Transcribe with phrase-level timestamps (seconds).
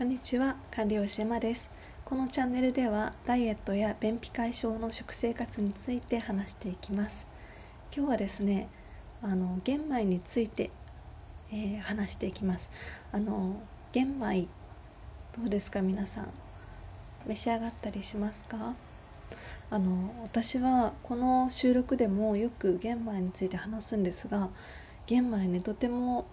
[0.00, 1.68] こんにちは管理栄師マです。
[2.06, 7.26] このチャンネルではダイエットや便秘解消の食生活について話していきます。
[7.94, 8.70] 今日はですね
[9.20, 10.70] あの玄米について、
[11.52, 12.72] えー、話していきます。
[13.12, 13.60] あの
[13.92, 14.48] 玄米
[15.36, 16.28] どうですか皆さん。
[17.26, 18.74] 召し上がったりしますか？
[19.68, 24.48] あの私はこの収録でもよく玄米について話すんですが
[25.06, 26.26] 玄米ねとても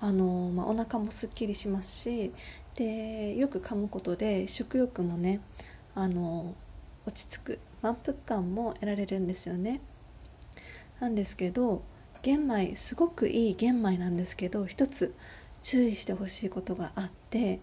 [0.00, 2.32] あの、まあ、お腹もすっきりしますし
[2.80, 5.42] でよく噛むことで食欲もね
[5.94, 6.54] あの
[7.06, 9.82] 落ち着く満腹感も得られるんですよね。
[10.98, 11.82] なんですけど
[12.22, 15.14] 玄米すごくいい玄米なんですけど一つ
[15.60, 17.60] 注意してほしいことがあって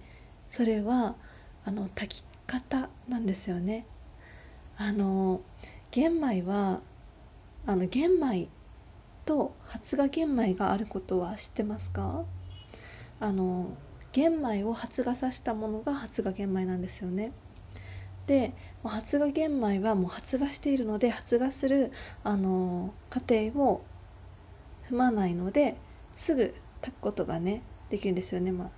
[0.48, 1.16] それは
[1.66, 3.88] あの炊き方なんですよね。
[4.78, 5.42] あの
[5.90, 6.82] 玄米は
[7.66, 8.50] あの玄米
[9.26, 12.24] と発芽玄米があることは知ってますか？
[13.20, 13.72] あの
[14.18, 17.34] 玄米を発芽させたものが発芽玄米なんですよね。
[18.26, 18.52] で
[18.84, 21.92] 発芽玄米はもう発芽しているので発芽する
[22.24, 23.86] あの過程を
[24.90, 25.78] 踏まないので
[26.16, 28.52] すぐ炊くことがねできるんですよね。
[28.52, 28.72] ま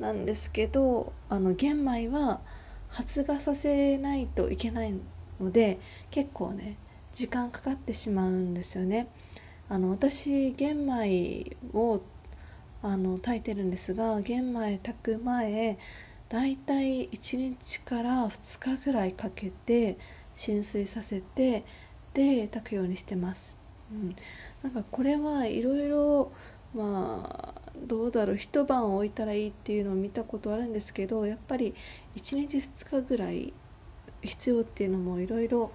[0.00, 2.40] あ、なんですけどあの玄米は
[2.88, 4.96] 発芽させないといけない
[5.38, 5.78] ので
[6.10, 6.76] 結構ね
[7.12, 9.06] 時間かかってしまうんですよね。
[9.68, 12.00] あの私玄米を
[12.82, 15.78] あの炊いてるんですが玄米炊く前
[16.28, 19.96] だいたい1日から2日ぐらいかけて
[20.34, 21.64] 浸水させて
[22.14, 23.56] で炊くようにしてます。
[23.92, 24.16] うん、
[24.62, 26.32] なんかこれはいろいろ
[26.74, 31.74] まあどうだろう一晩置いたらいいっていうのを見たことあるんですけどやっぱり
[32.16, 33.52] 1日2日ぐらい
[34.22, 35.70] 必要っていうのもいろいろ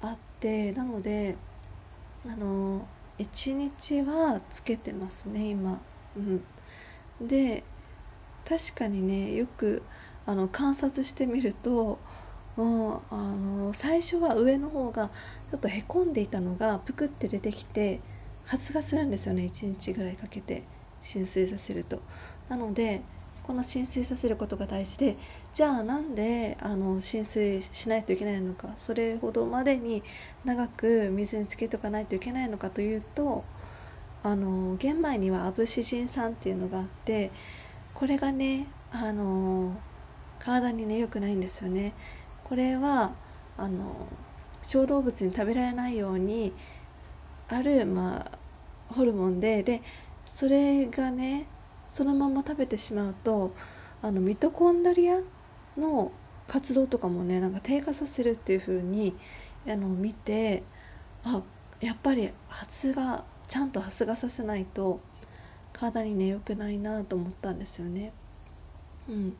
[0.00, 1.36] あってなので
[2.24, 2.86] あの
[3.18, 5.80] 1日はつけてますね今。
[6.16, 7.62] うん、で
[8.48, 9.82] 確かにねよく
[10.26, 11.98] あの観察してみると、
[12.56, 15.08] うん、あの最初は上の方が
[15.50, 18.00] ちょっとへこんでいたのがぷくって出てきて
[18.44, 20.64] 発芽するんですよね1日ぐらいかけて
[21.00, 22.00] 浸水させると。
[22.48, 23.02] なので
[23.50, 25.16] この浸水させることが大事で
[25.52, 30.04] じゃあなんであの浸水しないといけないのかそれほどまでに
[30.44, 33.44] 長く水につけとかないといけないのかというと
[34.22, 37.30] あの玄米にはアブシジン酸っていうのがあって
[37.94, 39.76] これがねあの
[40.38, 41.94] 体にね良くないんですよね。
[42.44, 43.12] これは
[43.56, 44.08] あの
[44.62, 46.52] 小動物に食べられないように
[47.48, 49.82] ある、まあ、ホルモンでで
[50.24, 51.46] それがね
[51.86, 53.52] そのまま食べてしまうと
[54.02, 55.20] あのミトコンドリア
[55.76, 56.12] の
[56.46, 59.14] 活動とかもねなんか低下させるっていう風に
[59.66, 60.62] あの見て
[61.24, 61.42] あ
[61.80, 65.00] やっぱり発芽ちゃんと発芽させないと
[65.72, 68.12] 体にね良くないなと思ったんですよね。
[69.08, 69.36] うん、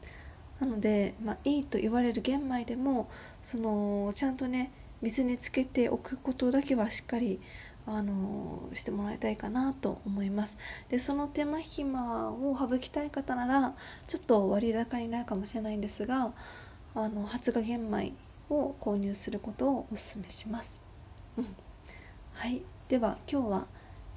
[0.59, 3.09] なので、まあ、いいと言われる玄米でも
[3.41, 7.41] そのちゃんとね水につけておくことだけはしっかり
[7.87, 10.59] あのしてもらいたいかなと思います。
[10.89, 13.75] でその手間暇を省きたい方なら
[14.09, 16.33] ちょっと割高になるかもしれないんですが
[16.97, 18.13] あの発芽玄米
[18.49, 20.83] を購入することをお勧めします。
[21.39, 21.47] うん、
[22.33, 23.69] はいでは今日は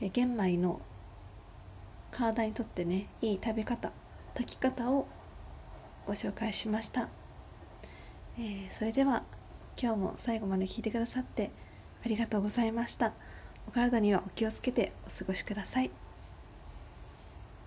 [0.10, 0.82] 玄米の
[2.12, 3.92] 体にとってねいい食べ方
[4.34, 5.08] 炊き方を
[6.06, 7.10] ご紹介しました、
[8.38, 9.24] えー、それでは
[9.82, 11.52] 今日も最後まで聞いてくださって
[12.06, 13.14] ありがとうございました。
[13.68, 16.03] お体にはお気をつけてお過ごしください。